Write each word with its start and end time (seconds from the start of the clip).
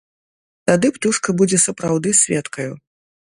Тады 0.71 0.87
птушка 0.95 1.35
будзе 1.41 1.59
сапраўды 1.67 2.15
сведкаю. 2.23 2.73